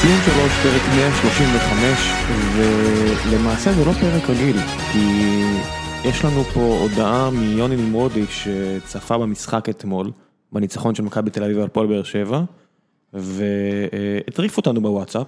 [0.00, 2.12] ציון שלוש, פרק 135,
[3.26, 4.56] ולמעשה זה לא פרק רגיל,
[4.92, 4.98] כי
[6.04, 10.10] יש לנו פה הודעה מיוני נמרודי שצפה במשחק אתמול,
[10.52, 12.42] בניצחון של מכבי תל אביב על פועל באר שבע,
[13.12, 15.26] והטריף אותנו בוואטסאפ,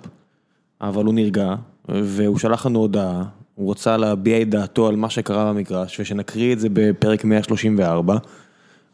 [0.80, 1.55] אבל הוא נרגע,
[1.88, 3.23] והוא שלח לנו הודעה,
[3.55, 8.16] הוא רוצה להביע את דעתו על מה שקרה במגרש, ושנקריא את זה בפרק 134,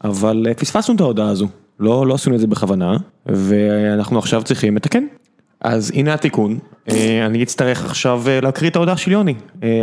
[0.04, 1.48] אבל פספסנו את ההודעה הזו,
[1.80, 5.04] לא, לא עשינו את זה בכוונה, ואנחנו עכשיו צריכים לתקן.
[5.66, 6.58] אז הנה התיקון,
[7.26, 9.34] אני אצטרך עכשיו להקריא את ההודעה של יוני,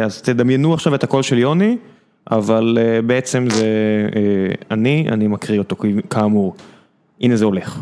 [0.03, 1.77] אז תדמיינו עכשיו את הקול של יוני,
[2.31, 3.67] אבל בעצם זה
[4.71, 5.75] אני, אני מקריא אותו
[6.09, 6.55] כאמור,
[7.21, 7.81] הנה זה הולך.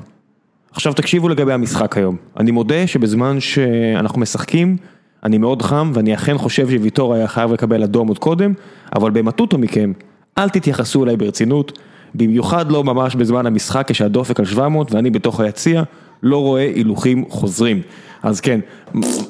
[0.71, 4.77] עכשיו תקשיבו לגבי המשחק היום, אני מודה שבזמן שאנחנו משחקים,
[5.23, 8.53] אני מאוד חם ואני אכן חושב שוויטור היה חייב לקבל אדום עוד קודם,
[8.95, 9.91] אבל במטוטו מכם,
[10.37, 11.79] אל תתייחסו אליי ברצינות,
[12.15, 15.83] במיוחד לא ממש בזמן המשחק כשהדופק על 700 ואני בתוך היציע.
[16.23, 17.81] לא רואה הילוכים חוזרים.
[18.23, 18.59] אז כן,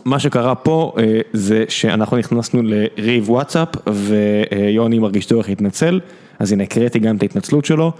[0.05, 0.93] מה שקרה פה
[1.33, 5.99] זה שאנחנו נכנסנו לריב וואטסאפ ויוני מרגיש צורך להתנצל,
[6.39, 7.91] אז הנה הקראתי גם את ההתנצלות שלו,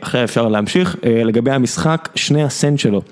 [0.00, 3.02] אחרי אפשר להמשיך, לגבי המשחק, שני הסנט שלו.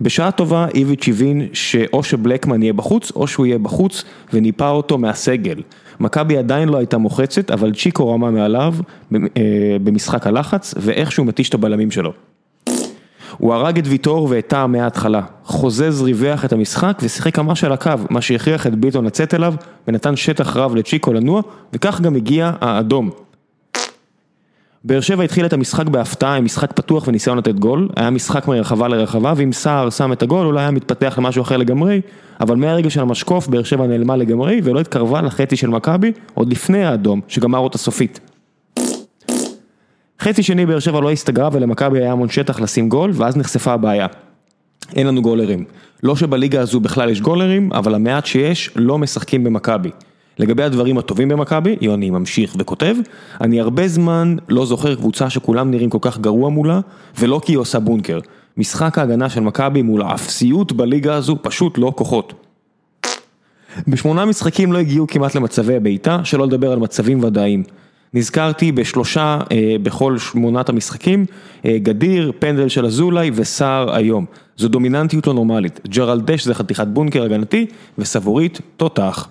[0.00, 5.62] בשעה טובה איביץ' הבין שאו שבלקמן יהיה בחוץ או שהוא יהיה בחוץ וניפה אותו מהסגל.
[6.00, 8.74] מכבי עדיין לא הייתה מוחצת אבל צ'יקו רמה מעליו
[9.82, 12.12] במשחק הלחץ ואיכשהו מתיש את הבלמים שלו.
[13.38, 17.90] הוא הרג את ויטור ואת טאה מההתחלה, חוזז ריווח את המשחק ושיחק ממש על הקו,
[18.10, 19.54] מה שהכריח את ביטון לצאת אליו
[19.88, 21.42] ונתן שטח רב לצ'יקו לנוע
[21.72, 23.10] וכך גם הגיע האדום.
[24.84, 28.88] באר שבע התחיל את המשחק בהפתעה עם משחק פתוח וניסיון לתת גול, היה משחק מרחבה
[28.88, 32.00] לרחבה ואם סער שם את הגול אולי היה מתפתח למשהו אחר לגמרי,
[32.40, 36.84] אבל מהרגע של המשקוף באר שבע נעלמה לגמרי ולא התקרבה לחצי של מכבי עוד לפני
[36.84, 38.35] האדום שגמר אותה סופית.
[40.28, 44.06] חצי שני באר שבע לא הסתגרה ולמכבי היה המון שטח לשים גול ואז נחשפה הבעיה.
[44.96, 45.64] אין לנו גולרים.
[46.02, 49.90] לא שבליגה הזו בכלל יש גולרים, אבל המעט שיש לא משחקים במכבי.
[50.38, 52.94] לגבי הדברים הטובים במכבי, יוני ממשיך וכותב,
[53.40, 56.80] אני הרבה זמן לא זוכר קבוצה שכולם נראים כל כך גרוע מולה,
[57.18, 58.18] ולא כי היא עושה בונקר.
[58.56, 62.32] משחק ההגנה של מכבי מול האפסיות בליגה הזו פשוט לא כוחות.
[63.88, 67.62] בשמונה משחקים לא הגיעו כמעט למצבי הבעיטה, שלא לדבר על מצבים ודאיים.
[68.16, 69.38] נזכרתי בשלושה
[69.82, 71.24] בכל שמונת המשחקים,
[71.66, 74.24] גדיר, פנדל של אזולאי וסער היום.
[74.56, 77.66] זו דומיננטיות לא נורמלית, ג'רלדש זה חתיכת בונקר הגנתי
[77.98, 79.28] וסבורית תותח.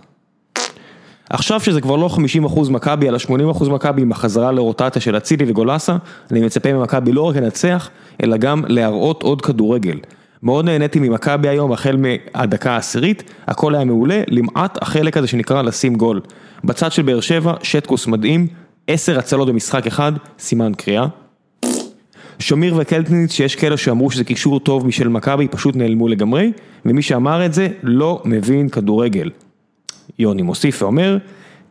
[1.29, 2.09] עכשיו שזה כבר לא
[2.45, 3.17] 50% מכבי אלא
[3.57, 5.95] 80% מכבי עם החזרה לרוטציה של אצילי וגולסה,
[6.31, 7.89] אני מצפה ממכבי לא רק לנצח,
[8.23, 9.97] אלא גם להראות עוד כדורגל.
[10.43, 15.95] מאוד נהניתי ממכבי היום החל מהדקה העשירית, הכל היה מעולה, למעט החלק הזה שנקרא לשים
[15.95, 16.21] גול.
[16.63, 18.47] בצד של באר שבע, שטקוס מדהים,
[18.87, 21.05] 10 הצלות במשחק אחד, סימן קריאה.
[22.39, 26.51] שמיר וקלטניץ שיש כאלה שאמרו שזה קישור טוב משל מכבי, פשוט נעלמו לגמרי,
[26.85, 29.29] ומי שאמר את זה לא מבין כדורגל.
[30.19, 31.17] יוני מוסיף ואומר,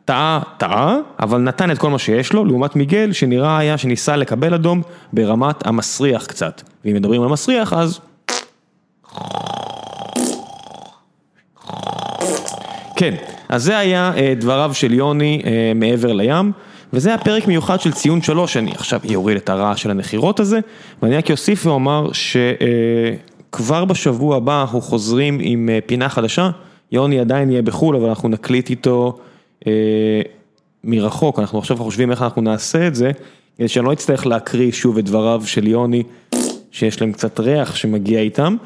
[0.04, 4.54] טעה, טעה, אבל נתן את כל מה שיש לו, לעומת מיגל שנראה היה שניסה לקבל
[4.54, 4.82] אדום
[5.12, 6.62] ברמת המסריח קצת.
[6.84, 8.00] ואם מדברים על מסריח אז...
[12.96, 13.14] כן,
[13.48, 15.42] אז זה היה דבריו של יוני
[15.74, 16.52] מעבר לים.
[16.94, 20.60] וזה היה פרק מיוחד של ציון שלוש, אני עכשיו יוריד את הרעש של הנחירות הזה,
[21.02, 26.50] ואני רק אוסיף ואומר שכבר בשבוע הבא אנחנו חוזרים עם פינה חדשה,
[26.92, 29.18] יוני עדיין יהיה בחו"ל, אבל אנחנו נקליט איתו
[30.84, 33.10] מרחוק, אנחנו עכשיו חושבים איך אנחנו נעשה את זה,
[33.58, 36.02] כדי שאני לא אצטרך להקריא שוב את דבריו של יוני,
[36.70, 38.56] שיש להם קצת ריח שמגיע איתם,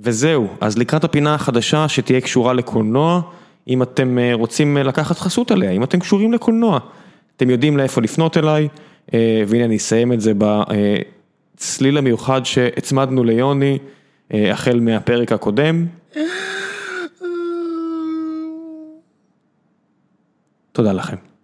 [0.00, 3.20] וזהו, אז לקראת הפינה החדשה שתהיה קשורה לקולנוע,
[3.68, 6.78] אם אתם רוצים לקחת חסות עליה, אם אתם קשורים לקולנוע,
[7.36, 8.68] אתם יודעים לאיפה לפנות אליי,
[9.46, 13.78] והנה אני אסיים את זה בצליל המיוחד שהצמדנו ליוני,
[14.30, 15.86] החל מהפרק הקודם.
[20.72, 21.35] תודה לכם.